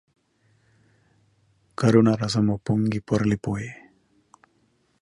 కరుణరసము 1.77 2.59
పొంగి 2.69 2.99
పొరలిపోయె 2.99 3.71